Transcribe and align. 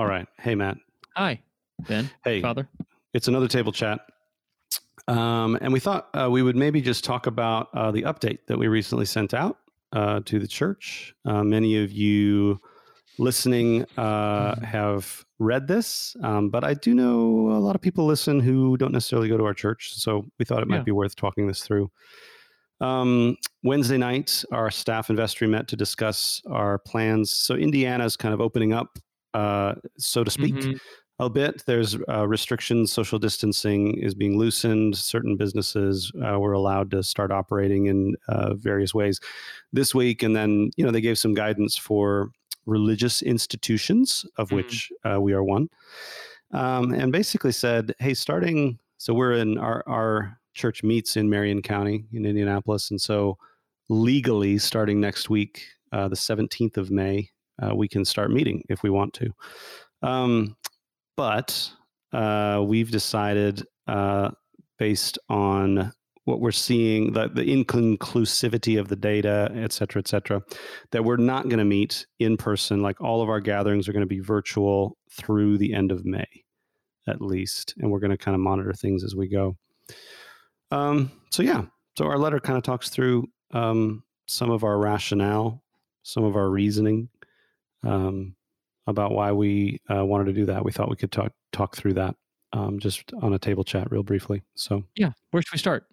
All 0.00 0.06
right. 0.06 0.26
Hey, 0.38 0.54
Matt. 0.54 0.78
Hi, 1.14 1.42
Ben. 1.86 2.08
Hey, 2.24 2.40
Father. 2.40 2.66
It's 3.12 3.28
another 3.28 3.46
table 3.48 3.70
chat. 3.70 4.00
Um, 5.08 5.58
and 5.60 5.74
we 5.74 5.78
thought 5.78 6.08
uh, 6.18 6.30
we 6.30 6.40
would 6.40 6.56
maybe 6.56 6.80
just 6.80 7.04
talk 7.04 7.26
about 7.26 7.68
uh, 7.74 7.90
the 7.90 8.04
update 8.04 8.38
that 8.46 8.58
we 8.58 8.66
recently 8.66 9.04
sent 9.04 9.34
out 9.34 9.58
uh, 9.92 10.20
to 10.24 10.38
the 10.38 10.46
church. 10.48 11.14
Uh, 11.26 11.44
many 11.44 11.76
of 11.84 11.92
you 11.92 12.58
listening 13.18 13.84
uh, 13.98 14.58
have 14.64 15.22
read 15.38 15.68
this, 15.68 16.16
um, 16.22 16.48
but 16.48 16.64
I 16.64 16.72
do 16.72 16.94
know 16.94 17.50
a 17.50 17.60
lot 17.60 17.74
of 17.74 17.82
people 17.82 18.06
listen 18.06 18.40
who 18.40 18.78
don't 18.78 18.92
necessarily 18.92 19.28
go 19.28 19.36
to 19.36 19.44
our 19.44 19.52
church. 19.52 19.92
So 19.96 20.24
we 20.38 20.46
thought 20.46 20.62
it 20.62 20.68
might 20.68 20.76
Yeah. 20.78 20.82
be 20.84 20.92
worth 20.92 21.14
talking 21.14 21.46
this 21.46 21.60
through. 21.62 21.90
Um, 22.80 23.36
Wednesday 23.62 23.98
night, 23.98 24.44
our 24.50 24.70
staff 24.70 25.10
and 25.10 25.16
vestry 25.18 25.46
met 25.46 25.68
to 25.68 25.76
discuss 25.76 26.40
our 26.50 26.78
plans. 26.78 27.32
So 27.36 27.54
Indiana 27.54 28.06
is 28.06 28.16
kind 28.16 28.32
of 28.32 28.40
opening 28.40 28.72
up, 28.72 28.98
uh, 29.34 29.74
so 29.98 30.24
to 30.24 30.30
speak, 30.30 30.54
Mhm. 30.54 30.78
a 31.18 31.28
bit. 31.28 31.62
There's 31.66 31.96
uh, 32.08 32.26
restrictions, 32.26 32.92
social 32.92 33.18
distancing 33.18 33.94
is 33.98 34.14
being 34.14 34.38
loosened. 34.38 34.96
Certain 34.96 35.36
businesses 35.36 36.10
uh, 36.24 36.38
were 36.40 36.52
allowed 36.54 36.90
to 36.92 37.02
start 37.02 37.30
operating 37.30 37.86
in 37.86 38.16
uh, 38.28 38.54
various 38.54 38.94
ways 38.94 39.20
this 39.72 39.94
week. 39.94 40.22
And 40.22 40.34
then, 40.34 40.70
you 40.76 40.84
know, 40.84 40.90
they 40.90 41.02
gave 41.02 41.18
some 41.18 41.34
guidance 41.34 41.76
for 41.76 42.30
religious 42.66 43.20
institutions, 43.22 44.24
of 44.38 44.48
Mhm. 44.48 44.56
which 44.56 44.92
uh, 45.04 45.20
we 45.20 45.32
are 45.34 45.44
one. 45.44 45.68
Um, 46.52 46.92
and 46.92 47.12
basically 47.12 47.52
said, 47.52 47.94
hey, 47.98 48.14
starting, 48.14 48.78
so 48.96 49.14
we're 49.14 49.32
in 49.32 49.58
our, 49.58 49.82
our 49.86 50.38
church 50.54 50.82
meets 50.82 51.16
in 51.16 51.30
Marion 51.30 51.62
County 51.62 52.06
in 52.12 52.24
Indianapolis. 52.26 52.90
And 52.90 53.00
so 53.00 53.38
legally, 53.88 54.58
starting 54.58 55.00
next 55.00 55.30
week, 55.30 55.64
uh, 55.92 56.08
the 56.08 56.16
17th 56.16 56.76
of 56.76 56.90
May, 56.90 57.30
uh, 57.62 57.74
we 57.74 57.88
can 57.88 58.04
start 58.04 58.30
meeting 58.30 58.62
if 58.68 58.82
we 58.82 58.90
want 58.90 59.12
to. 59.14 59.30
Um, 60.02 60.56
but 61.16 61.70
uh, 62.12 62.62
we've 62.66 62.90
decided, 62.90 63.64
uh, 63.86 64.30
based 64.78 65.18
on 65.28 65.92
what 66.24 66.40
we're 66.40 66.52
seeing, 66.52 67.12
the, 67.12 67.28
the 67.28 67.44
inconclusivity 67.44 68.78
of 68.78 68.88
the 68.88 68.96
data, 68.96 69.50
et 69.54 69.72
cetera, 69.72 70.00
et 70.00 70.08
cetera, 70.08 70.40
that 70.92 71.04
we're 71.04 71.16
not 71.16 71.48
going 71.48 71.58
to 71.58 71.64
meet 71.64 72.06
in 72.18 72.36
person. 72.36 72.82
Like 72.82 73.00
all 73.00 73.22
of 73.22 73.28
our 73.28 73.40
gatherings 73.40 73.88
are 73.88 73.92
going 73.92 74.02
to 74.02 74.06
be 74.06 74.20
virtual 74.20 74.96
through 75.10 75.58
the 75.58 75.74
end 75.74 75.90
of 75.90 76.04
May, 76.04 76.28
at 77.08 77.20
least. 77.20 77.74
And 77.78 77.90
we're 77.90 78.00
going 78.00 78.10
to 78.10 78.18
kind 78.18 78.34
of 78.34 78.40
monitor 78.40 78.72
things 78.72 79.02
as 79.02 79.16
we 79.16 79.28
go. 79.28 79.56
Um, 80.70 81.10
so, 81.30 81.42
yeah. 81.42 81.64
So 81.98 82.06
our 82.06 82.18
letter 82.18 82.38
kind 82.38 82.56
of 82.56 82.62
talks 82.62 82.90
through 82.90 83.26
um, 83.52 84.04
some 84.28 84.50
of 84.50 84.62
our 84.62 84.78
rationale, 84.78 85.62
some 86.02 86.24
of 86.24 86.36
our 86.36 86.48
reasoning. 86.48 87.08
Um, 87.82 88.34
about 88.86 89.12
why 89.12 89.30
we 89.30 89.80
uh, 89.94 90.04
wanted 90.04 90.24
to 90.24 90.32
do 90.32 90.46
that. 90.46 90.64
We 90.64 90.72
thought 90.72 90.90
we 90.90 90.96
could 90.96 91.12
talk 91.12 91.32
talk 91.52 91.76
through 91.76 91.94
that 91.94 92.16
um, 92.52 92.78
just 92.78 93.12
on 93.22 93.32
a 93.32 93.38
table 93.38 93.64
chat 93.64 93.90
real 93.90 94.02
briefly. 94.02 94.42
So, 94.54 94.84
Yeah. 94.96 95.12
Where 95.30 95.42
should 95.42 95.52
we 95.52 95.58
start? 95.58 95.86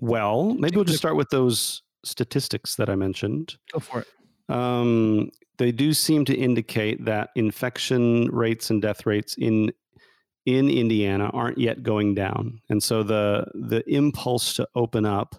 well, 0.00 0.54
maybe 0.54 0.76
we'll 0.76 0.84
just 0.84 0.98
start 0.98 1.16
with 1.16 1.28
those 1.30 1.82
statistics 2.04 2.76
that 2.76 2.88
I 2.88 2.94
mentioned. 2.94 3.56
Go 3.72 3.80
for 3.80 4.00
it. 4.00 4.08
Um, 4.54 5.30
they 5.58 5.72
do 5.72 5.92
seem 5.92 6.24
to 6.26 6.34
indicate 6.34 7.04
that 7.04 7.30
infection 7.34 8.28
rates 8.30 8.70
and 8.70 8.80
death 8.80 9.06
rates 9.06 9.34
in 9.36 9.72
in 10.44 10.70
Indiana 10.70 11.30
aren't 11.34 11.58
yet 11.58 11.82
going 11.82 12.14
down, 12.14 12.60
and 12.68 12.82
so 12.82 13.02
the 13.02 13.46
the 13.54 13.82
impulse 13.92 14.54
to 14.54 14.68
open 14.74 15.04
up 15.04 15.34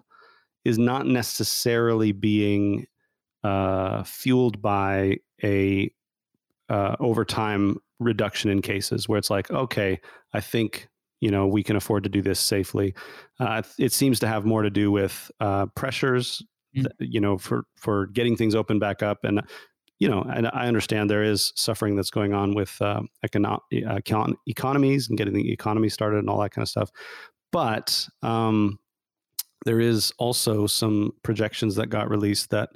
is 0.66 0.78
not 0.78 1.08
necessarily 1.08 2.12
being 2.12 2.86
uh, 3.44 4.04
fueled 4.04 4.62
by 4.62 5.18
a 5.44 5.92
uh, 6.70 6.96
over 7.00 7.24
time 7.26 7.78
reduction 8.00 8.50
in 8.50 8.62
cases 8.62 9.08
where 9.08 9.18
it's 9.18 9.30
like, 9.30 9.50
okay, 9.52 10.00
I 10.34 10.42
think 10.42 10.88
you 11.22 11.32
know 11.32 11.48
we 11.48 11.64
can 11.64 11.76
afford 11.76 12.04
to 12.04 12.10
do 12.10 12.22
this 12.22 12.40
safely. 12.40 12.94
Uh, 13.40 13.62
it 13.80 13.92
seems 13.94 14.20
to 14.20 14.28
have 14.28 14.46
more 14.46 14.62
to 14.62 14.70
do 14.70 14.92
with 14.92 15.32
uh, 15.40 15.68
pressures, 15.68 16.44
Mm. 16.76 16.84
th- 17.00 17.10
you 17.12 17.22
know, 17.22 17.38
for 17.38 17.64
for 17.78 18.08
getting 18.08 18.36
things 18.36 18.54
open 18.54 18.78
back 18.78 19.02
up, 19.02 19.24
and 19.24 19.42
you 20.00 20.10
know, 20.10 20.22
and 20.22 20.48
I 20.48 20.68
understand 20.68 21.10
there 21.10 21.24
is 21.24 21.54
suffering 21.56 21.96
that's 21.96 22.12
going 22.12 22.34
on 22.34 22.54
with 22.56 22.76
uh, 22.82 23.02
econo- 23.26 23.62
uh, 23.74 23.96
econ- 24.00 24.36
economies 24.46 25.08
and 25.08 25.18
getting 25.18 25.34
the 25.34 25.52
economy 25.52 25.90
started 25.90 26.20
and 26.20 26.30
all 26.30 26.40
that 26.42 26.52
kind 26.52 26.64
of 26.64 26.70
stuff, 26.70 26.92
but 27.54 28.08
um, 28.22 28.78
there 29.66 29.80
is 29.80 30.12
also 30.20 30.68
some 30.68 31.14
projections 31.24 31.76
that 31.76 31.88
got 31.88 32.10
released 32.10 32.50
that 32.52 32.70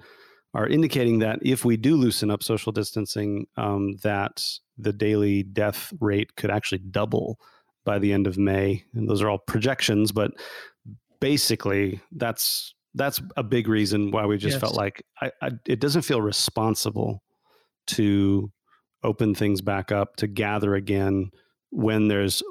are 0.53 0.67
indicating 0.67 1.19
that 1.19 1.39
if 1.41 1.63
we 1.63 1.77
do 1.77 1.95
loosen 1.95 2.29
up 2.29 2.43
social 2.43 2.71
distancing, 2.71 3.47
um, 3.57 3.95
that 4.03 4.45
the 4.77 4.91
daily 4.93 5.43
death 5.43 5.93
rate 5.99 6.35
could 6.35 6.51
actually 6.51 6.79
double 6.79 7.39
by 7.85 7.99
the 7.99 8.11
end 8.13 8.27
of 8.27 8.37
May. 8.37 8.83
And 8.93 9.07
those 9.09 9.21
are 9.21 9.29
all 9.29 9.37
projections, 9.39 10.11
but 10.11 10.31
basically, 11.19 12.01
that's 12.11 12.73
that's 12.93 13.21
a 13.37 13.43
big 13.43 13.67
reason 13.69 14.11
why 14.11 14.25
we 14.25 14.37
just 14.37 14.55
Yes. 14.55 14.59
felt 14.61 14.75
like 14.75 15.01
I, 15.21 15.31
I, 15.41 15.51
it 15.65 15.79
doesn't 15.79 16.01
feel 16.01 16.21
responsible 16.21 17.23
to 17.87 18.51
open 19.03 19.33
things 19.33 19.61
back 19.61 19.91
up 19.91 20.17
to 20.17 20.27
gather 20.27 20.75
again 20.75 21.31
when 21.69 22.09
there's 22.09 22.43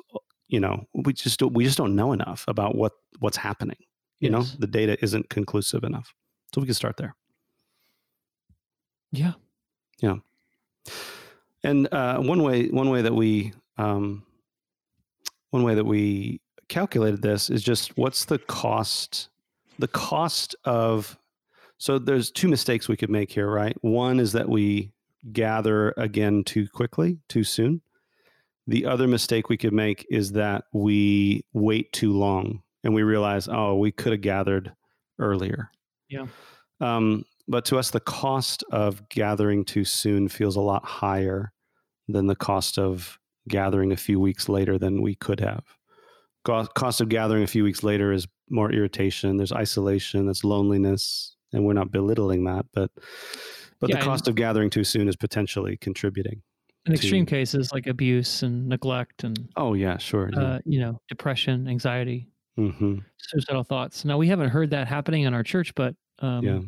you 0.49 0.59
know 0.59 0.85
we 0.95 1.13
just 1.13 1.39
don't, 1.39 1.53
we 1.53 1.65
just 1.65 1.77
don't 1.77 1.95
know 1.95 2.13
enough 2.13 2.45
about 2.49 2.75
what 2.75 2.93
what's 3.19 3.37
happening 3.37 3.77
you 4.19 4.31
know 4.31 4.43
the 4.59 4.67
data 4.67 4.97
isn't 5.05 5.29
conclusive 5.29 5.85
enough 5.85 6.15
so 6.55 6.61
we 6.61 6.67
can 6.67 6.75
start 6.75 6.97
there 6.97 7.15
Yeah. 9.13 9.33
Yeah. 10.01 10.17
And 11.63 11.93
uh, 11.93 12.19
one 12.19 12.43
way 12.43 12.69
one 12.69 12.91
way 12.91 13.03
that 13.03 13.15
we 13.15 13.53
um, 13.77 14.25
one 15.51 15.63
way 15.63 15.75
that 15.75 15.85
we 15.85 16.41
calculated 16.69 17.23
this 17.23 17.51
is 17.51 17.63
just 17.63 17.97
what's 17.99 18.25
the 18.25 18.39
cost 18.39 19.29
the 19.79 19.89
cost 19.89 20.55
of 20.65 21.19
so 21.79 21.99
there's 21.99 22.31
two 22.31 22.49
mistakes 22.49 22.89
we 22.89 22.97
could 22.97 23.09
make 23.09 23.33
here, 23.33 23.51
right? 23.51 23.77
One 23.81 24.21
is 24.21 24.33
that 24.33 24.49
we 24.49 24.93
gather 25.33 25.95
again 25.97 26.45
too 26.45 26.69
quickly, 26.69 27.19
too 27.27 27.43
soon. 27.43 27.81
The 28.67 28.85
other 28.85 29.09
mistake 29.09 29.49
we 29.49 29.57
could 29.57 29.73
make 29.73 30.07
is 30.11 30.33
that 30.33 30.65
we 30.75 31.45
wait 31.55 31.91
too 31.93 32.13
long 32.13 32.63
and 32.85 32.95
we 32.95 33.03
realize, 33.03 33.49
oh, 33.51 33.77
we 33.77 33.93
could 33.93 34.13
have 34.13 34.21
gathered 34.21 34.73
earlier. 35.19 35.71
Yeah. 36.11 36.27
Um, 36.81 37.25
but 37.51 37.65
to 37.67 37.79
us, 37.79 37.91
the 37.91 38.01
cost 38.01 38.65
of 38.73 39.07
gathering 39.11 39.65
too 39.65 39.85
soon 39.85 40.29
feels 40.29 40.57
a 40.57 40.61
lot 40.61 40.85
higher 40.85 41.53
than 42.09 42.27
the 42.27 42.37
cost 42.37 42.79
of 42.79 43.19
gathering 43.49 43.93
a 43.93 43.97
few 43.97 44.19
weeks 44.21 44.49
later 44.49 44.79
than 44.79 45.03
we 45.03 45.15
could 45.17 45.41
have. 45.41 45.65
Cost 46.45 47.01
of 47.03 47.09
gathering 47.11 47.43
a 47.43 47.47
few 47.47 47.63
weeks 47.65 47.83
later 47.83 48.13
is 48.13 48.27
more 48.49 48.73
irritation. 48.73 49.37
There's 49.37 49.53
isolation. 49.53 50.25
There's 50.27 50.43
loneliness, 50.43 51.37
and 51.53 51.65
we're 51.67 51.75
not 51.75 51.91
belittling 51.93 52.45
that, 52.45 52.65
but 52.73 52.91
but 53.81 53.91
Yeah, 53.91 53.97
the 53.99 54.05
cost 54.05 54.27
of 54.29 54.35
gathering 54.37 54.71
too 54.71 54.85
soon 54.85 55.09
is 55.09 55.17
potentially 55.17 55.77
contributing. 55.77 56.43
In 56.87 56.95
extreme 56.95 57.27
to- 57.27 57.31
cases 57.31 57.71
like 57.73 57.87
abuse 57.87 58.43
and 58.43 58.67
neglect 58.69 59.23
and 59.25 59.49
Oh 59.57 59.75
yeah, 59.75 59.99
sure. 59.99 60.31
Yeah. 60.33 60.41
uh, 60.41 60.59
you 60.65 60.81
know 60.81 60.99
depression, 61.09 61.69
anxiety, 61.69 62.31
hmm 62.57 62.99
suicidal 63.19 63.65
thoughts. 63.65 64.05
Now 64.07 64.17
we 64.17 64.27
haven't 64.29 64.49
heard 64.49 64.71
that 64.71 64.89
happening 64.89 65.25
in 65.25 65.35
our 65.35 65.43
church, 65.43 65.75
but 65.75 65.95
um, 66.21 66.45
Yeah. 66.45 66.61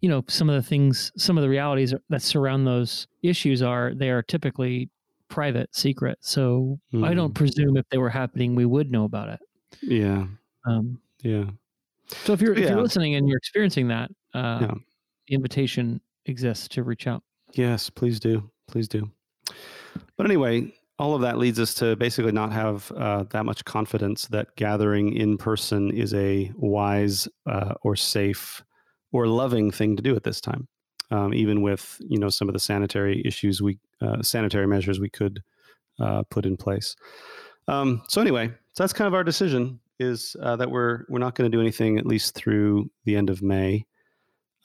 You 0.00 0.08
know 0.08 0.24
some 0.28 0.48
of 0.50 0.54
the 0.56 0.68
things, 0.68 1.12
some 1.16 1.36
of 1.38 1.42
the 1.42 1.48
realities 1.48 1.94
that 2.10 2.22
surround 2.22 2.66
those 2.66 3.06
issues 3.22 3.62
are 3.62 3.94
they 3.94 4.10
are 4.10 4.22
typically 4.22 4.90
private, 5.28 5.74
secret. 5.74 6.18
So 6.20 6.78
I 6.94 6.96
Mm. 6.96 7.16
don't 7.16 7.34
presume 7.34 7.76
if 7.76 7.88
they 7.90 7.98
were 7.98 8.10
happening, 8.10 8.54
we 8.54 8.64
would 8.64 8.90
know 8.92 9.04
about 9.04 9.28
it. 9.28 9.40
Yeah. 9.82 10.26
Um, 10.66 11.00
Yeah. 11.22 11.50
so 12.24 12.32
if 12.32 12.40
you're 12.40 12.52
if 12.52 12.60
Yeah. 12.60 12.70
you're 12.70 12.82
listening 12.82 13.14
and 13.16 13.28
you're 13.28 13.38
experiencing 13.38 13.88
that, 13.88 14.10
uh, 14.34 14.58
Yeah. 14.62 14.74
the 15.28 15.34
invitation 15.34 16.00
exists 16.26 16.68
to 16.68 16.82
reach 16.84 17.06
out. 17.06 17.22
Yes, 17.54 17.90
please 17.90 18.20
do. 18.20 18.50
Please 18.68 18.86
do. 18.88 19.10
But 20.16 20.26
anyway, 20.26 20.72
all 20.98 21.14
of 21.14 21.20
that 21.22 21.38
leads 21.38 21.58
us 21.60 21.74
to 21.74 21.94
basically 21.96 22.32
not 22.32 22.52
have 22.52 22.90
uh, 22.92 23.24
that 23.30 23.44
much 23.44 23.64
confidence 23.64 24.26
that 24.28 24.54
gathering 24.56 25.12
in 25.12 25.36
person 25.38 25.90
is 25.90 26.14
a 26.14 26.50
wise 26.56 27.28
uh, 27.46 27.74
or 27.82 27.96
safe 27.96 28.62
or 29.12 29.26
loving 29.26 29.70
thing 29.70 29.96
to 29.96 30.02
do 30.02 30.14
at 30.16 30.24
this 30.24 30.40
time. 30.40 30.68
Um, 31.10 31.32
even 31.32 31.62
with 31.62 32.00
you 32.00 32.18
know 32.18 32.28
some 32.28 32.48
of 32.48 32.52
the 32.52 32.58
sanitary 32.60 33.22
issues 33.24 33.62
we 33.62 33.78
uh, 34.00 34.22
sanitary 34.22 34.66
measures 34.66 34.98
we 34.98 35.08
could 35.08 35.42
uh, 36.00 36.24
put 36.24 36.44
in 36.44 36.56
place. 36.56 36.96
Um, 37.68 38.02
so 38.08 38.20
anyway, 38.20 38.48
so 38.48 38.82
that's 38.82 38.92
kind 38.92 39.06
of 39.06 39.14
our 39.14 39.24
decision 39.24 39.80
is 39.98 40.36
uh, 40.42 40.56
that 40.56 40.70
we're 40.70 41.04
we're 41.08 41.20
not 41.20 41.34
going 41.34 41.50
to 41.50 41.56
do 41.56 41.60
anything 41.60 41.98
at 41.98 42.06
least 42.06 42.34
through 42.34 42.90
the 43.04 43.16
end 43.16 43.30
of 43.30 43.42
May. 43.42 43.86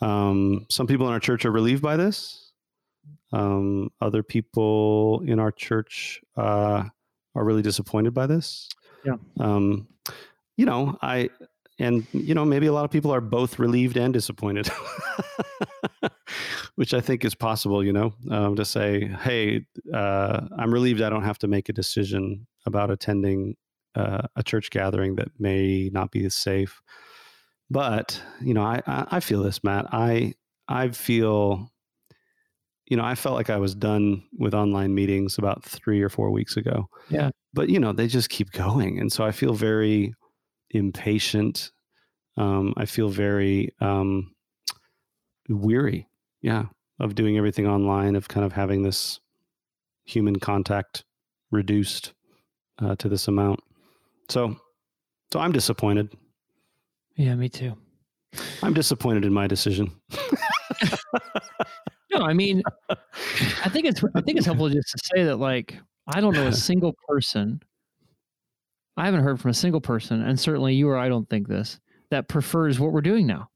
Um, 0.01 0.65
some 0.69 0.87
people 0.87 1.07
in 1.07 1.13
our 1.13 1.19
church 1.19 1.45
are 1.45 1.51
relieved 1.51 1.81
by 1.81 1.95
this. 1.95 2.51
Um, 3.33 3.91
other 4.01 4.23
people 4.23 5.23
in 5.25 5.39
our 5.39 5.51
church 5.51 6.21
uh, 6.35 6.83
are 7.35 7.44
really 7.44 7.61
disappointed 7.61 8.13
by 8.13 8.27
this. 8.27 8.67
Yeah. 9.05 9.15
Um, 9.39 9.87
you 10.57 10.65
know, 10.65 10.97
I 11.01 11.29
and 11.81 12.06
you 12.13 12.33
know 12.36 12.45
maybe 12.45 12.68
a 12.68 12.74
lot 12.74 12.86
of 12.86 12.92
people 12.92 13.12
are 13.12 13.22
both 13.22 13.60
relieved 13.60 13.98
and 13.98 14.13
disappointed, 14.13 14.69
which 16.75 16.94
I 16.94 17.01
think 17.01 17.25
is 17.25 17.36
possible, 17.36 17.83
you 17.83 17.92
know, 17.92 18.13
um, 18.30 18.56
to 18.56 18.63
say, 18.63 19.07
hey, 19.24 19.66
uh, 19.94 20.42
I'm 20.57 20.74
relieved 20.74 21.01
I 21.01 21.10
don't 21.10 21.24
have 21.24 21.39
to 21.39 21.48
make 21.48 21.69
a 21.69 21.74
decision 21.74 22.48
about 22.66 22.92
attending 22.92 23.56
uh, 23.95 24.22
a 24.36 24.44
church 24.44 24.69
gathering 24.69 25.16
that 25.16 25.30
may 25.39 25.89
not 25.92 26.12
be 26.12 26.24
as 26.25 26.36
safe. 26.36 26.81
But 27.69 28.22
you 28.42 28.54
know, 28.54 28.63
I, 28.63 28.81
I 28.86 29.19
feel 29.19 29.42
this, 29.42 29.63
Matt. 29.63 29.88
I 29.92 30.33
I 30.68 30.89
feel, 30.89 31.72
you 32.86 32.95
know, 32.95 33.04
I 33.04 33.16
felt 33.16 33.36
like 33.36 33.50
I 33.50 33.57
was 33.57 33.74
done 33.74 34.24
with 34.38 34.54
online 34.54 34.94
meetings 34.94 35.38
about 35.38 35.63
three 35.63 36.01
or 36.01 36.10
four 36.10 36.30
weeks 36.31 36.57
ago. 36.57 36.89
Yeah. 37.10 37.31
But 37.54 37.69
you 37.69 37.80
know, 37.80 37.92
they 37.92 38.07
just 38.07 38.30
keep 38.30 38.51
going, 38.51 39.00
and 39.00 39.12
so 39.12 39.24
I 39.24 39.31
feel 39.31 39.54
very 39.54 40.13
impatient. 40.73 41.71
Um, 42.38 42.73
I 42.77 42.85
feel 42.85 43.09
very 43.09 43.73
um, 43.79 44.33
weary. 45.50 46.07
Yeah, 46.41 46.65
of 47.00 47.15
doing 47.15 47.38
everything 47.38 47.68
online, 47.68 48.15
of 48.15 48.27
kind 48.27 48.45
of 48.45 48.53
having 48.53 48.83
this 48.83 49.19
human 50.06 50.39
contact 50.39 51.03
reduced 51.51 52.13
uh, 52.79 52.95
to 52.95 53.09
this 53.09 53.27
amount. 53.27 53.59
So, 54.29 54.56
so 55.31 55.39
I'm 55.39 55.51
disappointed. 55.51 56.12
Yeah, 57.15 57.35
me 57.35 57.50
too. 57.50 57.75
I'm 58.63 58.73
disappointed 58.73 59.25
in 59.25 59.33
my 59.33 59.47
decision. 59.47 59.91
no, 62.12 62.21
I 62.21 62.33
mean, 62.33 62.63
I 62.89 63.69
think 63.69 63.85
it's 63.85 64.03
I 64.15 64.21
think 64.21 64.38
it's 64.38 64.45
helpful 64.45 64.69
just 64.69 64.89
to 64.91 64.97
say 65.13 65.23
that 65.25 65.38
like 65.38 65.77
I 66.07 66.21
don't 66.21 66.33
know 66.33 66.47
a 66.47 66.53
single 66.69 66.95
person. 67.07 67.62
I 69.01 69.06
haven't 69.06 69.24
heard 69.24 69.42
from 69.42 69.50
a 69.50 69.56
single 69.56 69.81
person, 69.81 70.21
and 70.21 70.39
certainly 70.39 70.75
you 70.75 70.88
or 70.88 70.95
I 70.95 71.09
don't 71.09 71.27
think 71.27 71.48
this 71.48 71.80
that 72.12 72.27
prefers 72.27 72.80
what 72.80 72.92
we're 72.92 73.01
doing 73.01 73.25
now. 73.25 73.50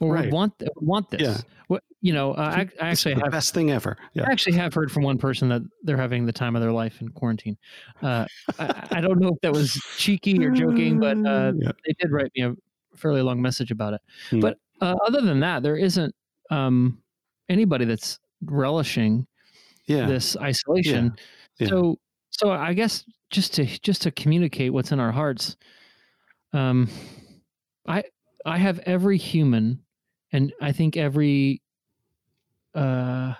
Or 0.00 0.14
right. 0.14 0.32
want 0.32 0.60
want 0.74 1.08
this. 1.08 1.20
Yeah. 1.20 1.36
What 1.68 1.84
you 2.00 2.12
know, 2.12 2.32
uh, 2.32 2.40
I, 2.40 2.68
I, 2.82 2.88
actually 2.88 3.14
have 3.14 3.22
the 3.22 3.30
best 3.30 3.54
thing 3.54 3.70
ever. 3.70 3.96
Yeah. 4.12 4.24
I 4.26 4.32
actually 4.32 4.56
have 4.56 4.74
heard 4.74 4.90
from 4.90 5.04
one 5.04 5.18
person 5.18 5.48
that 5.50 5.62
they're 5.84 5.96
having 5.96 6.26
the 6.26 6.32
time 6.32 6.56
of 6.56 6.62
their 6.62 6.72
life 6.72 7.00
in 7.00 7.10
quarantine. 7.10 7.56
Uh, 8.02 8.26
I, 8.58 8.88
I, 8.90 9.00
don't 9.00 9.20
know 9.20 9.28
if 9.28 9.40
that 9.42 9.52
was 9.52 9.80
cheeky 9.98 10.44
or 10.44 10.50
joking, 10.50 10.98
but 10.98 11.16
uh, 11.18 11.52
yeah. 11.56 11.70
they 11.86 11.94
did 12.00 12.10
write 12.10 12.32
me 12.34 12.42
a 12.42 12.54
fairly 12.96 13.22
long 13.22 13.40
message 13.40 13.70
about 13.70 13.94
it. 13.94 14.00
Hmm. 14.30 14.40
But 14.40 14.58
uh, 14.80 14.96
other 15.06 15.20
than 15.20 15.38
that, 15.40 15.62
there 15.62 15.76
isn't 15.76 16.12
um, 16.50 16.98
anybody 17.48 17.84
that's 17.84 18.18
relishing 18.42 19.28
yeah. 19.86 20.06
this 20.06 20.36
isolation. 20.36 21.14
So, 21.68 21.98
so 22.38 22.50
I 22.50 22.74
guess 22.74 23.04
just 23.30 23.54
to 23.54 23.64
just 23.64 24.02
to 24.02 24.10
communicate 24.10 24.72
what's 24.72 24.92
in 24.92 25.00
our 25.00 25.12
hearts, 25.12 25.56
um, 26.52 26.88
I 27.86 28.04
I 28.44 28.58
have 28.58 28.80
every 28.80 29.18
human 29.18 29.82
and 30.32 30.52
I 30.60 30.72
think 30.72 30.96
every 30.96 31.62
uh, 32.74 33.34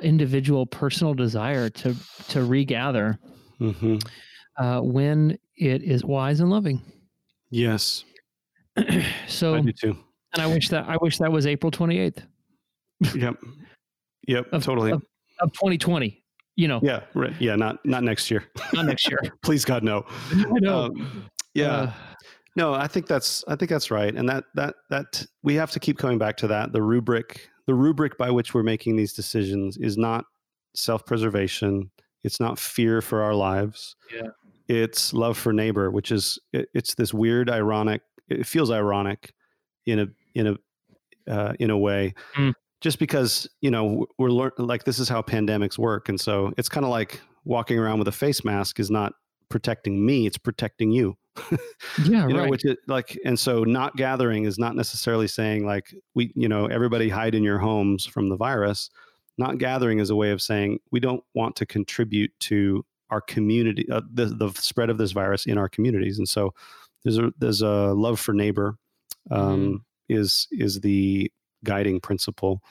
individual 0.00 0.66
personal 0.66 1.14
desire 1.14 1.68
to 1.70 1.96
to 2.28 2.44
regather 2.44 3.18
mm-hmm. 3.60 3.96
uh, 4.62 4.80
when 4.80 5.38
it 5.56 5.82
is 5.82 6.04
wise 6.04 6.40
and 6.40 6.50
loving. 6.50 6.80
Yes. 7.50 8.04
so 9.26 9.56
I 9.56 9.60
do 9.60 9.72
too. 9.72 9.96
And 10.34 10.42
I 10.42 10.46
wish 10.46 10.68
that 10.68 10.84
I 10.88 10.96
wish 11.00 11.18
that 11.18 11.32
was 11.32 11.46
April 11.46 11.72
twenty 11.72 11.98
eighth. 11.98 12.22
yep. 13.14 13.36
Yep. 14.28 14.52
Of, 14.52 14.64
totally. 14.64 14.92
Of, 14.92 15.02
of 15.40 15.52
2020 15.52 16.24
you 16.56 16.66
know 16.66 16.80
yeah 16.82 17.00
right 17.14 17.34
yeah 17.38 17.54
not 17.54 17.84
not 17.84 18.02
next 18.02 18.30
year 18.30 18.44
not 18.72 18.86
next 18.86 19.08
year 19.08 19.20
please 19.42 19.64
god 19.64 19.82
no 19.84 20.04
i 20.32 20.58
know 20.58 20.84
um, 20.84 21.28
yeah 21.54 21.72
uh, 21.72 21.92
no, 22.56 22.72
I 22.72 22.86
think 22.86 23.06
that's 23.06 23.44
I 23.46 23.54
think 23.54 23.70
that's 23.70 23.90
right, 23.90 24.14
and 24.14 24.26
that 24.30 24.44
that 24.54 24.74
that 24.88 25.26
we 25.42 25.54
have 25.54 25.70
to 25.72 25.80
keep 25.80 25.98
coming 25.98 26.16
back 26.16 26.38
to 26.38 26.46
that. 26.48 26.72
The 26.72 26.82
rubric, 26.82 27.50
the 27.66 27.74
rubric 27.74 28.16
by 28.16 28.30
which 28.30 28.54
we're 28.54 28.62
making 28.62 28.96
these 28.96 29.12
decisions, 29.12 29.76
is 29.76 29.98
not 29.98 30.24
self-preservation. 30.74 31.90
It's 32.24 32.40
not 32.40 32.58
fear 32.58 33.02
for 33.02 33.22
our 33.22 33.34
lives. 33.34 33.94
Yeah, 34.12 34.28
it's 34.68 35.12
love 35.12 35.36
for 35.36 35.52
neighbor, 35.52 35.90
which 35.90 36.10
is 36.10 36.38
it, 36.54 36.70
it's 36.72 36.94
this 36.94 37.12
weird, 37.12 37.50
ironic. 37.50 38.00
It 38.30 38.46
feels 38.46 38.70
ironic 38.70 39.34
in 39.84 40.00
a 40.00 40.06
in 40.34 40.46
a 40.46 41.30
uh, 41.30 41.52
in 41.60 41.68
a 41.68 41.76
way. 41.76 42.14
Mm. 42.36 42.54
Just 42.80 42.98
because 42.98 43.48
you 43.60 43.70
know 43.70 44.06
we're 44.18 44.30
lear- 44.30 44.52
like 44.58 44.84
this 44.84 44.98
is 44.98 45.08
how 45.08 45.22
pandemics 45.22 45.78
work, 45.78 46.08
and 46.08 46.20
so 46.20 46.52
it's 46.56 46.68
kind 46.68 46.84
of 46.84 46.90
like 46.90 47.20
walking 47.44 47.78
around 47.78 47.98
with 47.98 48.08
a 48.08 48.12
face 48.12 48.44
mask 48.44 48.78
is 48.78 48.90
not 48.90 49.14
protecting 49.48 50.04
me; 50.04 50.26
it's 50.26 50.38
protecting 50.38 50.90
you 50.90 51.16
yeah, 52.04 52.26
you 52.26 52.34
know, 52.34 52.42
right. 52.42 52.50
which 52.50 52.64
is 52.64 52.76
like, 52.86 53.18
and 53.24 53.38
so 53.38 53.64
not 53.64 53.96
gathering 53.96 54.44
is 54.44 54.58
not 54.58 54.76
necessarily 54.76 55.26
saying 55.26 55.66
like 55.66 55.94
we, 56.14 56.32
you 56.34 56.48
know, 56.48 56.66
everybody 56.66 57.08
hide 57.08 57.34
in 57.34 57.42
your 57.42 57.58
homes 57.58 58.06
from 58.06 58.28
the 58.28 58.36
virus. 58.36 58.90
Not 59.38 59.58
gathering 59.58 59.98
is 59.98 60.10
a 60.10 60.16
way 60.16 60.30
of 60.30 60.40
saying 60.40 60.78
we 60.90 61.00
don't 61.00 61.22
want 61.34 61.56
to 61.56 61.66
contribute 61.66 62.32
to 62.40 62.84
our 63.10 63.20
community, 63.20 63.88
uh, 63.90 64.00
the 64.12 64.26
the 64.26 64.50
spread 64.54 64.90
of 64.90 64.98
this 64.98 65.12
virus 65.12 65.46
in 65.46 65.58
our 65.58 65.68
communities, 65.68 66.18
and 66.18 66.28
so 66.28 66.54
there's 67.04 67.18
a 67.18 67.32
there's 67.38 67.62
a 67.62 67.92
love 67.92 68.18
for 68.18 68.32
neighbor 68.32 68.76
um, 69.30 69.40
mm-hmm. 69.40 69.76
is 70.08 70.48
is 70.50 70.80
the 70.80 71.30
guiding 71.66 72.00
principle 72.00 72.62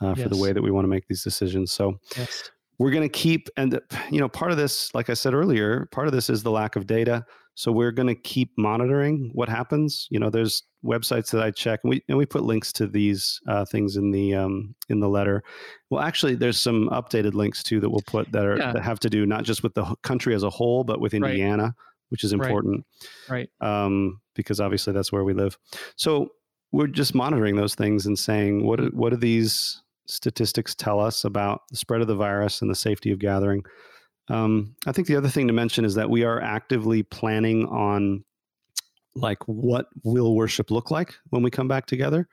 uh, 0.00 0.14
for 0.14 0.20
yes. 0.20 0.30
the 0.30 0.36
way 0.36 0.52
that 0.52 0.62
we 0.62 0.70
want 0.70 0.84
to 0.84 0.88
make 0.88 1.06
these 1.08 1.22
decisions. 1.22 1.72
So. 1.72 1.98
Yes 2.16 2.50
we're 2.78 2.90
going 2.90 3.06
to 3.06 3.10
keep 3.10 3.50
and 3.58 3.78
you 4.10 4.18
know 4.18 4.28
part 4.30 4.50
of 4.50 4.56
this 4.56 4.94
like 4.94 5.10
i 5.10 5.12
said 5.12 5.34
earlier 5.34 5.86
part 5.92 6.06
of 6.06 6.14
this 6.14 6.30
is 6.30 6.42
the 6.42 6.50
lack 6.50 6.76
of 6.76 6.86
data 6.86 7.26
so 7.60 7.70
we're 7.70 7.92
going 7.92 8.06
to 8.06 8.14
keep 8.14 8.52
monitoring 8.56 9.30
what 9.34 9.50
happens. 9.50 10.06
You 10.10 10.18
know, 10.18 10.30
there's 10.30 10.62
websites 10.82 11.30
that 11.32 11.42
I 11.42 11.50
check, 11.50 11.80
and 11.84 11.90
we 11.90 12.02
and 12.08 12.16
we 12.16 12.24
put 12.24 12.42
links 12.42 12.72
to 12.74 12.86
these 12.86 13.38
uh, 13.46 13.66
things 13.66 13.96
in 13.96 14.12
the 14.12 14.34
um, 14.34 14.74
in 14.88 15.00
the 15.00 15.10
letter. 15.10 15.42
Well, 15.90 16.02
actually, 16.02 16.36
there's 16.36 16.58
some 16.58 16.88
updated 16.88 17.34
links 17.34 17.62
too 17.62 17.78
that 17.80 17.90
we'll 17.90 18.00
put 18.06 18.32
that 18.32 18.46
are 18.46 18.56
yeah. 18.56 18.72
that 18.72 18.82
have 18.82 18.98
to 19.00 19.10
do 19.10 19.26
not 19.26 19.44
just 19.44 19.62
with 19.62 19.74
the 19.74 19.94
country 20.02 20.34
as 20.34 20.42
a 20.42 20.48
whole, 20.48 20.84
but 20.84 21.00
with 21.00 21.12
Indiana, 21.12 21.64
right. 21.64 21.72
which 22.08 22.24
is 22.24 22.32
important, 22.32 22.86
right? 23.28 23.50
right. 23.60 23.84
Um, 23.84 24.22
because 24.34 24.58
obviously 24.58 24.94
that's 24.94 25.12
where 25.12 25.24
we 25.24 25.34
live. 25.34 25.58
So 25.96 26.30
we're 26.72 26.86
just 26.86 27.14
monitoring 27.14 27.56
those 27.56 27.74
things 27.74 28.06
and 28.06 28.18
saying 28.18 28.64
what 28.64 28.94
what 28.94 29.10
do 29.10 29.16
these 29.16 29.82
statistics 30.06 30.74
tell 30.74 31.00
us 31.00 31.24
about 31.24 31.62
the 31.70 31.76
spread 31.76 32.00
of 32.00 32.06
the 32.06 32.14
virus 32.14 32.62
and 32.62 32.70
the 32.70 32.74
safety 32.74 33.10
of 33.12 33.18
gathering. 33.18 33.62
Um, 34.28 34.74
I 34.86 34.92
think 34.92 35.06
the 35.08 35.16
other 35.16 35.28
thing 35.28 35.46
to 35.46 35.52
mention 35.52 35.84
is 35.84 35.94
that 35.94 36.10
we 36.10 36.24
are 36.24 36.40
actively 36.40 37.02
planning 37.02 37.66
on 37.66 38.24
like 39.14 39.42
what 39.46 39.86
will 40.04 40.36
worship 40.36 40.70
look 40.70 40.90
like 40.90 41.14
when 41.30 41.42
we 41.42 41.50
come 41.50 41.68
back 41.68 41.86
together. 41.86 42.28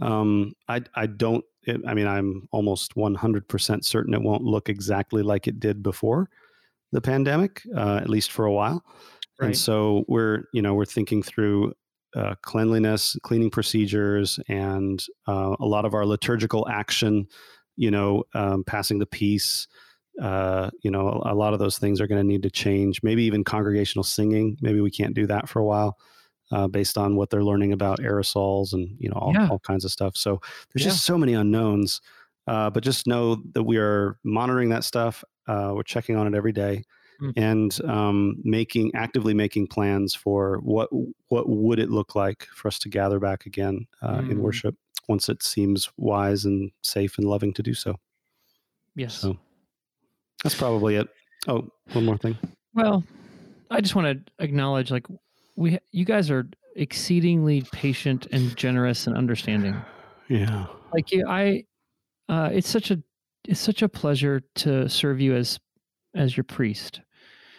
Um, 0.00 0.54
I 0.68 0.82
I 0.94 1.06
don't. 1.06 1.44
It, 1.64 1.80
I 1.86 1.94
mean, 1.94 2.08
I'm 2.08 2.48
almost 2.50 2.96
100% 2.96 3.84
certain 3.84 4.14
it 4.14 4.22
won't 4.22 4.42
look 4.42 4.68
exactly 4.68 5.22
like 5.22 5.46
it 5.46 5.60
did 5.60 5.80
before 5.80 6.28
the 6.90 7.00
pandemic, 7.00 7.62
uh, 7.76 7.96
at 7.96 8.10
least 8.10 8.32
for 8.32 8.46
a 8.46 8.52
while. 8.52 8.84
Right. 9.40 9.48
And 9.48 9.56
so 9.56 10.04
we're 10.08 10.44
you 10.52 10.62
know 10.62 10.74
we're 10.74 10.84
thinking 10.84 11.22
through 11.22 11.74
uh, 12.16 12.34
cleanliness, 12.42 13.16
cleaning 13.22 13.50
procedures, 13.50 14.38
and 14.48 15.04
uh, 15.26 15.56
a 15.58 15.66
lot 15.66 15.84
of 15.84 15.94
our 15.94 16.06
liturgical 16.06 16.66
action. 16.68 17.26
You 17.76 17.90
know, 17.90 18.24
um, 18.34 18.64
passing 18.64 18.98
the 18.98 19.06
peace 19.06 19.66
uh, 20.20 20.70
you 20.82 20.90
know, 20.90 21.22
a, 21.24 21.34
lot 21.34 21.52
of 21.52 21.58
those 21.58 21.78
things 21.78 22.00
are 22.00 22.06
going 22.06 22.20
to 22.20 22.26
need 22.26 22.42
to 22.42 22.50
change. 22.50 23.02
Maybe 23.02 23.24
even 23.24 23.44
congregational 23.44 24.04
singing. 24.04 24.58
Maybe 24.60 24.80
we 24.80 24.90
can't 24.90 25.14
do 25.14 25.26
that 25.26 25.48
for 25.48 25.60
a 25.60 25.64
while. 25.64 25.96
Uh, 26.50 26.68
based 26.68 26.98
on 26.98 27.16
what 27.16 27.30
they're 27.30 27.42
learning 27.42 27.72
about 27.72 27.98
aerosols 28.00 28.74
and 28.74 28.94
you 28.98 29.08
know 29.08 29.16
all, 29.16 29.32
yeah. 29.32 29.48
all 29.48 29.58
kinds 29.60 29.86
of 29.86 29.90
stuff. 29.90 30.14
So 30.18 30.38
there's 30.72 30.84
yeah. 30.84 30.90
just 30.90 31.06
so 31.06 31.16
many 31.16 31.32
unknowns. 31.32 32.02
Uh, 32.46 32.68
but 32.68 32.82
just 32.82 33.06
know 33.06 33.36
that 33.54 33.62
we 33.62 33.78
are 33.78 34.18
monitoring 34.22 34.68
that 34.68 34.84
stuff. 34.84 35.24
Uh, 35.46 35.72
we're 35.74 35.82
checking 35.82 36.16
on 36.16 36.26
it 36.26 36.36
every 36.36 36.52
day, 36.52 36.84
mm. 37.22 37.32
and 37.36 37.80
um, 37.88 38.36
making 38.42 38.90
actively 38.94 39.34
making 39.34 39.68
plans 39.68 40.14
for 40.14 40.58
what 40.58 40.88
what 41.28 41.48
would 41.48 41.78
it 41.78 41.90
look 41.90 42.14
like 42.14 42.48
for 42.54 42.68
us 42.68 42.78
to 42.80 42.88
gather 42.88 43.20
back 43.20 43.46
again 43.46 43.86
mm. 44.02 44.30
in 44.30 44.42
worship 44.42 44.74
once 45.08 45.28
it 45.28 45.42
seems 45.42 45.90
wise 45.96 46.44
and 46.44 46.70
safe 46.82 47.18
and 47.18 47.26
loving 47.26 47.52
to 47.52 47.62
do 47.62 47.74
so. 47.74 47.96
Yes. 48.94 49.14
So. 49.14 49.38
That's 50.42 50.54
probably 50.54 50.96
it. 50.96 51.08
Oh, 51.48 51.68
one 51.92 52.04
more 52.04 52.18
thing. 52.18 52.36
Well, 52.74 53.04
I 53.70 53.80
just 53.80 53.94
want 53.94 54.26
to 54.26 54.44
acknowledge 54.44 54.90
like 54.90 55.06
we 55.56 55.78
you 55.90 56.04
guys 56.04 56.30
are 56.30 56.48
exceedingly 56.76 57.62
patient 57.72 58.26
and 58.32 58.56
generous 58.56 59.06
and 59.06 59.16
understanding. 59.16 59.80
Yeah. 60.28 60.66
Like 60.92 61.12
you 61.12 61.26
I 61.28 61.64
uh 62.28 62.50
it's 62.52 62.68
such 62.68 62.90
a 62.90 63.02
it's 63.46 63.60
such 63.60 63.82
a 63.82 63.88
pleasure 63.88 64.42
to 64.56 64.88
serve 64.88 65.20
you 65.20 65.34
as 65.34 65.58
as 66.14 66.36
your 66.36 66.44
priest. 66.44 67.00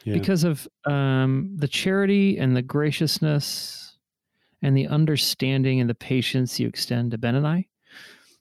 Yeah. 0.05 0.13
Because 0.13 0.43
of 0.43 0.67
um 0.85 1.55
the 1.55 1.67
charity 1.67 2.37
and 2.37 2.55
the 2.55 2.61
graciousness 2.61 3.97
and 4.61 4.75
the 4.77 4.87
understanding 4.87 5.79
and 5.79 5.89
the 5.89 5.95
patience 5.95 6.59
you 6.59 6.67
extend 6.67 7.11
to 7.11 7.17
Ben 7.17 7.35
and 7.35 7.47
I. 7.47 7.67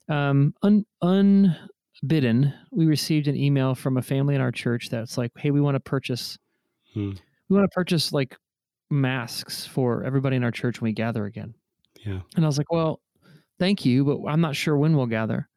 Um 0.09 0.55
un, 0.63 0.85
un 1.01 1.57
bidden, 2.07 2.53
we 2.71 2.87
received 2.87 3.29
an 3.29 3.37
email 3.37 3.75
from 3.75 3.97
a 3.97 4.03
family 4.03 4.35
in 4.35 4.41
our 4.41 4.53
church 4.53 4.91
that's 4.91 5.17
like, 5.17 5.33
"Hey, 5.37 5.51
we 5.51 5.61
want 5.61 5.77
to 5.77 5.81
purchase, 5.81 6.39
hmm. 6.95 7.13
we 7.49 7.57
want 7.57 7.71
to 7.71 7.75
purchase 7.75 8.13
like 8.13 8.37
masks 8.91 9.65
for 9.65 10.05
everybody 10.05 10.37
in 10.37 10.45
our 10.45 10.51
church 10.51 10.81
when 10.81 10.89
we 10.89 10.93
gather 10.93 11.27
again." 11.27 11.55
Yeah, 12.05 12.21
and 12.35 12.45
I 12.45 12.49
was 12.49 12.59
like, 12.59 12.73
"Well, 12.73 13.01
thank 13.59 13.85
you, 13.85 14.05
but 14.05 14.29
I'm 14.29 14.41
not 14.41 14.57
sure 14.57 14.77
when 14.77 14.97
we'll 14.97 15.07
gather. 15.07 15.49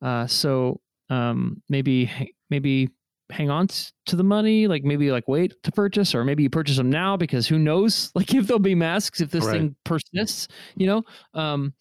Uh, 0.00 0.28
so 0.28 0.80
um, 1.10 1.62
maybe 1.68 2.10
maybe 2.50 2.90
hang 3.30 3.50
on 3.50 3.68
to 4.06 4.16
the 4.16 4.24
money 4.24 4.66
like 4.66 4.84
maybe 4.84 5.10
like 5.10 5.28
wait 5.28 5.52
to 5.62 5.70
purchase 5.70 6.14
or 6.14 6.24
maybe 6.24 6.42
you 6.42 6.50
purchase 6.50 6.76
them 6.76 6.88
now 6.88 7.16
because 7.16 7.46
who 7.46 7.58
knows 7.58 8.10
like 8.14 8.32
if 8.34 8.46
there'll 8.46 8.58
be 8.58 8.74
masks 8.74 9.20
if 9.20 9.30
this 9.30 9.44
right. 9.44 9.52
thing 9.52 9.76
persists 9.84 10.48
you 10.76 10.86
know 10.86 11.02
um 11.34 11.72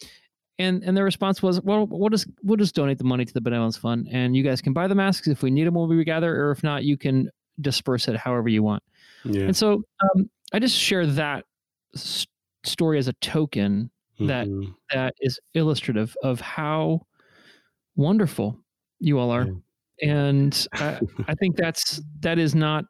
and 0.60 0.84
and 0.84 0.98
their 0.98 1.04
response 1.04 1.42
was 1.42 1.62
well 1.62 1.88
we'll 1.88 2.10
just 2.10 2.28
we'll 2.44 2.58
just 2.58 2.76
donate 2.76 2.98
the 2.98 3.04
money 3.04 3.24
to 3.24 3.34
the 3.34 3.42
benevolence 3.42 3.78
fund 3.78 4.08
and 4.12 4.36
you 4.36 4.44
guys 4.44 4.62
can 4.62 4.74
buy 4.74 4.88
the 4.88 4.96
masks 4.96 5.28
if 5.28 5.42
we 5.42 5.50
need 5.50 5.66
them 5.66 5.76
when 5.76 5.88
we 5.88 6.04
gather 6.04 6.36
or 6.44 6.52
if 6.52 6.64
not 6.64 6.84
you 6.84 6.98
can 6.98 7.30
disperse 7.62 8.08
it 8.08 8.16
however 8.16 8.50
you 8.50 8.62
want 8.62 8.84
yeah. 9.24 9.44
and 9.44 9.56
so 9.56 9.82
um, 10.04 10.30
i 10.54 10.60
just 10.60 10.78
share 10.78 11.06
that 11.06 11.46
st- 11.96 12.28
story 12.64 12.98
as 12.98 13.08
a 13.08 13.14
token 13.14 13.90
that 14.20 14.48
mm-hmm. 14.48 14.72
that 14.92 15.14
is 15.22 15.40
illustrative 15.54 16.16
of 16.24 16.42
how 16.42 17.00
wonderful 17.96 18.60
you 19.00 19.18
all 19.18 19.32
are 19.32 19.46
yeah 19.46 19.54
and 20.02 20.68
I, 20.74 21.00
I 21.28 21.36
think 21.36 21.56
that's 21.56 22.02
that 22.20 22.40
is 22.40 22.56
not 22.56 22.86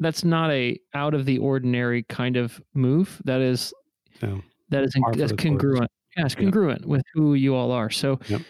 that's 0.00 0.24
not 0.24 0.50
a 0.50 0.78
out 0.94 1.14
of 1.14 1.24
the 1.24 1.38
ordinary 1.38 2.02
kind 2.04 2.36
of 2.36 2.60
move. 2.74 3.20
That 3.24 3.40
is 3.40 3.72
yeah. 4.22 4.38
that 4.70 4.84
is 4.84 4.94
that's 5.16 5.32
congruent. 5.32 5.90
Yeah, 6.16 6.26
it's 6.26 6.34
congruent 6.34 6.82
yeah. 6.82 6.88
with 6.88 7.02
who 7.14 7.34
you 7.34 7.54
all 7.54 7.70
are. 7.70 7.90
So. 7.90 8.18
Yep. 8.28 8.42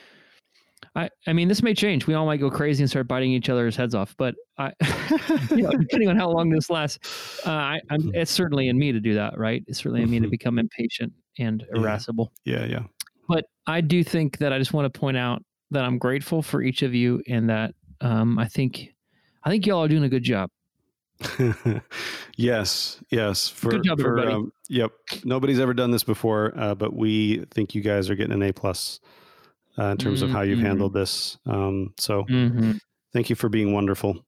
I, 0.97 1.09
I 1.27 1.33
mean, 1.33 1.49
this 1.49 1.61
may 1.61 1.75
change. 1.75 2.07
We 2.07 2.15
all 2.15 2.25
might 2.25 2.39
go 2.39 2.49
crazy 2.49 2.81
and 2.81 2.89
start 2.89 3.09
biting 3.09 3.33
each 3.33 3.49
other's 3.49 3.75
heads 3.75 3.97
off. 3.97 4.15
But 4.17 4.37
I, 4.59 4.73
you 5.51 5.63
know, 5.63 5.71
depending 5.73 6.09
on 6.09 6.17
how 6.17 6.31
long 6.31 6.51
this 6.51 6.71
lasts, 6.71 7.41
uh, 7.45 7.51
I, 7.51 7.81
am 7.91 8.03
hmm. 8.03 8.15
it's 8.15 8.31
certainly 8.31 8.69
in 8.69 8.79
me 8.79 8.93
to 8.93 9.01
do 9.01 9.15
that. 9.15 9.37
Right? 9.37 9.65
It's 9.67 9.79
certainly 9.79 10.03
in 10.03 10.11
me 10.11 10.21
to 10.21 10.27
mm-hmm. 10.27 10.31
become 10.31 10.57
impatient 10.57 11.13
and 11.39 11.65
irascible. 11.75 12.33
Yeah, 12.45 12.61
yeah. 12.61 12.67
yeah. 12.67 12.83
But 13.29 13.47
I 13.67 13.81
do 13.81 14.05
think 14.05 14.39
that 14.39 14.53
I 14.53 14.59
just 14.59 14.73
want 14.73 14.93
to 14.93 15.01
point 15.01 15.17
out 15.17 15.43
that 15.71 15.85
I'm 15.85 15.99
grateful 15.99 16.43
for 16.43 16.63
each 16.63 16.83
of 16.83 16.95
you 16.95 17.23
and 17.27 17.51
that 17.51 17.75
um, 18.01 18.39
I 18.39 18.47
think 18.47 18.95
I 19.45 19.51
think 19.51 19.67
y'all 19.67 19.85
are 19.85 19.89
doing 19.89 20.05
a 20.05 20.09
good 20.09 20.23
job. 20.23 20.51
yes, 22.37 23.01
yes. 23.11 23.49
For, 23.49 23.71
good 23.71 23.85
job, 23.85 24.01
for, 24.01 24.09
everybody. 24.09 24.35
Um, 24.35 24.53
yep. 24.69 24.93
Nobody's 25.25 25.61
ever 25.61 25.75
done 25.75 25.91
this 25.91 26.05
before, 26.05 26.53
uh, 26.57 26.75
but 26.75 26.95
we 26.95 27.45
think 27.51 27.75
you 27.75 27.83
guys 27.83 28.11
are 28.11 28.15
getting 28.15 28.33
an 28.33 28.43
A 28.43 28.53
plus 28.53 29.01
uh, 29.79 29.85
in 29.85 29.99
terms 29.99 30.21
mm-hmm. 30.21 30.31
of 30.31 30.35
how 30.35 30.43
you've 30.43 30.59
mm-hmm. 30.59 30.67
handled 30.67 30.95
this. 30.95 31.39
Um, 31.47 31.95
so, 31.99 32.25
mm-hmm. 32.25 32.73
thank 33.13 33.31
you 33.31 33.37
for 33.37 33.49
being 33.49 33.73
wonderful. 33.73 34.25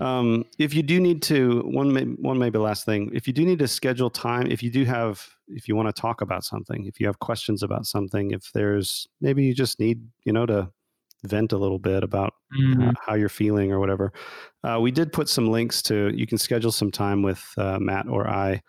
Um, 0.00 0.46
if 0.58 0.74
you 0.74 0.82
do 0.82 1.00
need 1.00 1.22
to, 1.22 1.60
one 1.60 1.92
may, 1.92 2.02
one 2.02 2.38
maybe 2.38 2.58
last 2.58 2.84
thing. 2.84 3.10
If 3.14 3.28
you 3.28 3.32
do 3.32 3.44
need 3.44 3.60
to 3.60 3.68
schedule 3.68 4.10
time, 4.10 4.50
if 4.50 4.62
you 4.62 4.70
do 4.70 4.84
have, 4.84 5.24
if 5.46 5.68
you 5.68 5.76
want 5.76 5.94
to 5.94 6.00
talk 6.00 6.22
about 6.22 6.42
something, 6.44 6.86
if 6.86 6.98
you 6.98 7.06
have 7.06 7.20
questions 7.20 7.62
about 7.62 7.86
something, 7.86 8.32
if 8.32 8.50
there's 8.52 9.06
maybe 9.20 9.44
you 9.44 9.54
just 9.54 9.78
need, 9.78 10.02
you 10.24 10.32
know, 10.32 10.44
to 10.46 10.70
vent 11.24 11.52
a 11.52 11.58
little 11.58 11.78
bit 11.78 12.02
about 12.02 12.34
mm-hmm. 12.58 12.88
uh, 12.88 12.92
how 13.04 13.14
you're 13.14 13.28
feeling 13.28 13.72
or 13.72 13.80
whatever. 13.80 14.12
Uh, 14.64 14.78
we 14.80 14.90
did 14.90 15.12
put 15.12 15.28
some 15.28 15.50
links 15.50 15.82
to 15.82 16.10
you 16.14 16.26
can 16.26 16.38
schedule 16.38 16.72
some 16.72 16.90
time 16.90 17.22
with 17.22 17.42
uh, 17.56 17.78
Matt 17.78 18.08
or 18.08 18.28
I, 18.28 18.62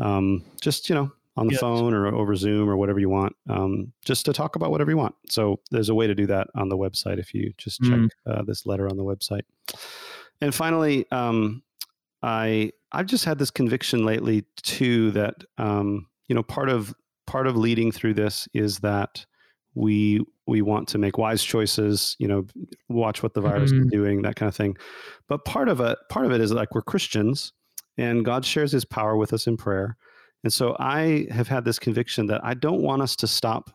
um, 0.00 0.44
just 0.60 0.88
you 0.88 0.94
know 0.94 1.10
on 1.36 1.46
the 1.46 1.52
yes. 1.52 1.60
phone 1.60 1.92
or 1.92 2.06
over 2.14 2.34
Zoom 2.34 2.68
or 2.68 2.76
whatever 2.76 2.98
you 2.98 3.10
want, 3.10 3.36
um, 3.50 3.92
just 4.04 4.24
to 4.24 4.32
talk 4.32 4.56
about 4.56 4.70
whatever 4.70 4.90
you 4.90 4.96
want. 4.96 5.14
So 5.28 5.60
there's 5.70 5.90
a 5.90 5.94
way 5.94 6.06
to 6.06 6.14
do 6.14 6.26
that 6.26 6.48
on 6.54 6.70
the 6.70 6.78
website 6.78 7.18
if 7.18 7.34
you 7.34 7.52
just 7.58 7.82
check 7.82 7.92
mm-hmm. 7.92 8.44
this 8.46 8.64
letter 8.64 8.88
on 8.88 8.96
the 8.96 9.04
website. 9.04 9.42
And 10.40 10.54
finally, 10.54 11.06
um, 11.10 11.62
I 12.22 12.72
I've 12.92 13.06
just 13.06 13.24
had 13.24 13.38
this 13.38 13.50
conviction 13.50 14.04
lately 14.04 14.44
too 14.62 15.10
that 15.12 15.44
um, 15.58 16.06
you 16.28 16.34
know 16.34 16.42
part 16.42 16.68
of 16.68 16.94
part 17.26 17.46
of 17.46 17.56
leading 17.56 17.92
through 17.92 18.14
this 18.14 18.48
is 18.54 18.78
that 18.80 19.26
we 19.74 20.20
we 20.46 20.62
want 20.62 20.88
to 20.88 20.98
make 20.98 21.18
wise 21.18 21.42
choices 21.42 22.16
you 22.18 22.28
know 22.28 22.46
watch 22.88 23.22
what 23.22 23.34
the 23.34 23.40
virus 23.40 23.72
mm-hmm. 23.72 23.84
is 23.84 23.90
doing 23.90 24.22
that 24.22 24.36
kind 24.36 24.48
of 24.48 24.56
thing. 24.56 24.76
But 25.28 25.44
part 25.44 25.68
of 25.68 25.80
it 25.80 25.98
part 26.08 26.26
of 26.26 26.32
it 26.32 26.40
is 26.40 26.52
like 26.52 26.74
we're 26.74 26.82
christians 26.82 27.52
and 27.98 28.24
god 28.24 28.44
shares 28.44 28.72
his 28.72 28.84
power 28.84 29.16
with 29.16 29.32
us 29.32 29.46
in 29.46 29.56
prayer. 29.56 29.96
And 30.44 30.52
so 30.52 30.76
i 30.78 31.26
have 31.30 31.48
had 31.48 31.64
this 31.64 31.78
conviction 31.78 32.26
that 32.26 32.44
i 32.44 32.54
don't 32.54 32.82
want 32.82 33.02
us 33.02 33.16
to 33.16 33.26
stop 33.26 33.70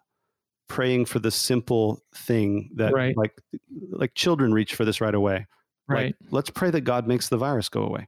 praying 0.70 1.04
for 1.06 1.20
the 1.20 1.32
simple 1.32 2.01
thing 2.16 2.70
that 2.75 2.94
right. 2.94 3.18
like 3.18 3.34
like 3.92 4.13
children 4.13 4.54
reach 4.54 4.74
for 4.74 4.86
this 4.86 5.01
right 5.01 5.16
away. 5.16 5.48
Right. 5.90 6.16
like, 6.22 6.32
let's 6.32 6.50
pray 6.50 6.70
that 6.70 6.82
god 6.82 7.08
makes 7.08 7.28
the 7.28 7.38
virus 7.38 7.68
go 7.68 7.84
away 7.84 8.08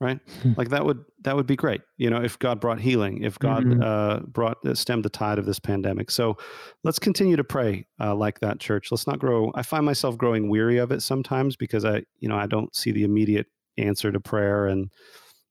right? 0.00 0.18
Hmm. 0.42 0.52
like 0.56 0.68
that 0.70 0.84
would 0.84 1.04
that 1.22 1.36
would 1.36 1.46
be 1.46 1.56
great 1.56 1.80
you 1.96 2.10
know 2.10 2.22
if 2.22 2.38
god 2.38 2.60
brought 2.60 2.78
healing 2.78 3.22
if 3.22 3.38
god 3.38 3.64
mm-hmm. 3.64 3.82
uh, 3.82 4.20
brought 4.20 4.58
uh, 4.66 4.74
stemmed 4.74 5.04
the 5.04 5.10
tide 5.10 5.38
of 5.38 5.46
this 5.46 5.58
pandemic. 5.58 6.10
So 6.10 6.36
let's 6.84 6.98
continue 6.98 7.36
to 7.36 7.44
pray 7.44 7.86
uh, 8.00 8.14
like 8.14 8.40
that 8.40 8.60
church. 8.60 8.90
Let's 8.90 9.06
not 9.06 9.18
grow 9.18 9.52
i 9.54 9.62
find 9.62 9.84
myself 9.84 10.18
growing 10.18 10.48
weary 10.48 10.78
of 10.78 10.92
it 10.92 11.02
sometimes 11.02 11.56
because 11.56 11.84
i 11.84 12.02
you 12.20 12.28
know 12.28 12.36
i 12.36 12.46
don't 12.46 12.74
see 12.74 12.92
the 12.92 13.04
immediate 13.04 13.46
answer 13.78 14.12
to 14.12 14.20
prayer 14.20 14.66
and 14.66 14.90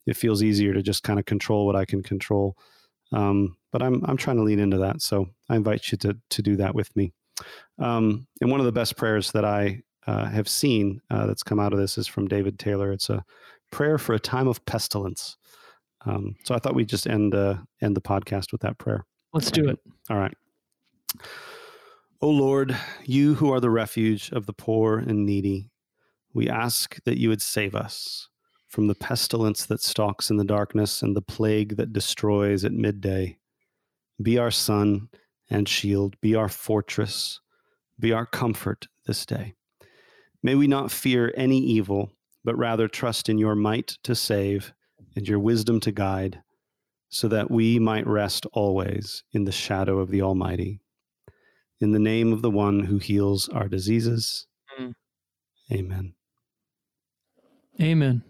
it 0.06 0.16
feels 0.16 0.44
easier 0.44 0.74
to 0.74 0.84
just 0.84 1.04
kind 1.04 1.20
of 1.20 1.26
control 1.26 1.66
what 1.66 1.76
i 1.76 1.86
can 1.86 2.04
control. 2.04 2.56
Um, 3.12 3.58
but 3.72 3.82
i'm 3.82 4.04
i'm 4.06 4.18
trying 4.18 4.38
to 4.38 4.44
lean 4.44 4.60
into 4.60 4.78
that 4.80 5.02
so 5.02 5.28
i 5.50 5.56
invite 5.56 5.92
you 5.92 5.98
to 6.00 6.18
to 6.30 6.42
do 6.42 6.56
that 6.58 6.76
with 6.76 6.96
me. 6.96 7.14
Um, 7.80 8.28
and 8.42 8.50
one 8.52 8.60
of 8.60 8.66
the 8.66 8.72
best 8.72 8.96
prayers 8.96 9.32
that 9.32 9.46
i 9.46 9.82
uh, 10.08 10.26
have 10.26 10.48
seen 10.48 11.02
uh, 11.10 11.26
that's 11.26 11.42
come 11.42 11.60
out 11.60 11.74
of 11.74 11.80
this 11.80 11.98
is 11.98 12.06
from 12.08 12.28
david 12.28 12.60
taylor. 12.60 12.92
It's 12.92 13.10
a 13.10 13.24
prayer 13.76 13.98
for 13.98 14.14
a 14.16 14.20
time 14.20 14.48
of 14.48 14.66
pestilence. 14.66 15.36
Um, 16.06 16.36
so 16.46 16.56
I 16.56 16.60
thought 16.60 16.76
we'd 16.76 16.88
just 16.88 17.08
end 17.08 17.36
uh, 17.36 17.56
end 17.82 17.98
the 17.98 18.02
podcast 18.02 18.54
with 18.54 18.62
that 18.62 18.78
prayer. 18.78 19.06
Let's 19.34 19.52
do 19.52 19.68
it. 19.68 19.80
All 20.10 20.18
right. 20.18 20.34
O 22.22 22.30
Lord, 22.30 22.74
you 23.04 23.34
who 23.34 23.52
are 23.52 23.60
the 23.60 23.70
refuge 23.70 24.32
of 24.32 24.46
the 24.46 24.54
poor 24.54 24.98
and 24.98 25.26
needy, 25.26 25.72
we 26.34 26.50
ask 26.50 27.04
that 27.04 27.18
you 27.18 27.28
would 27.28 27.42
save 27.42 27.76
us 27.76 28.30
from 28.70 28.88
the 28.88 28.96
pestilence 28.96 29.66
that 29.66 29.82
stalks 29.82 30.30
in 30.30 30.38
the 30.38 30.46
darkness 30.46 31.02
and 31.02 31.14
the 31.14 31.22
plague 31.22 31.76
that 31.76 31.92
destroys 31.92 32.64
at 32.64 32.72
midday. 32.72 33.38
Be 34.22 34.38
our 34.38 34.52
sun 34.52 35.10
and 35.50 35.68
shield, 35.68 36.16
be 36.22 36.34
our 36.34 36.50
fortress, 36.50 37.42
be 38.00 38.14
our 38.14 38.26
comfort 38.26 38.88
this 39.06 39.26
day. 39.26 39.54
May 40.42 40.56
we 40.56 40.68
not 40.68 40.92
fear 40.92 41.34
any 41.36 41.60
evil 41.60 42.14
but 42.46 42.58
rather 42.58 42.88
trust 42.88 43.28
in 43.28 43.38
your 43.38 43.56
might 43.56 43.98
to 44.04 44.16
save 44.16 44.72
and 45.16 45.28
your 45.28 45.40
wisdom 45.40 45.80
to 45.82 45.92
guide, 45.92 46.42
so 47.10 47.28
that 47.28 47.50
we 47.50 47.80
might 47.80 48.08
rest 48.08 48.46
always 48.54 49.24
in 49.34 49.44
the 49.44 49.52
shadow 49.52 50.00
of 50.00 50.12
the 50.12 50.22
Almighty. 50.22 50.80
In 51.82 51.92
the 51.92 52.00
name 52.00 52.32
of 52.32 52.42
the 52.42 52.52
one 52.52 52.84
who 52.84 53.00
heals 53.00 53.50
our 53.50 53.68
diseases. 53.68 54.48
Mm. 54.80 54.94
Amen. 55.72 56.14
Amen. 57.82 58.24